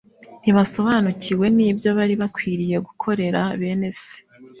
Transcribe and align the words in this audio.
ntibasobanukiwe 0.41 1.45
n'ibyo 1.57 1.89
bari 1.97 2.13
bakwiriye 2.21 2.77
gukorera 2.87 3.41
bene 3.59 3.89
se. 3.99 4.15